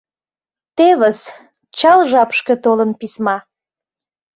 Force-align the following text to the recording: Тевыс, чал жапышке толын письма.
Тевыс, 0.75 1.19
чал 1.77 1.99
жапышке 2.09 2.55
толын 2.63 2.91
письма. 2.99 3.37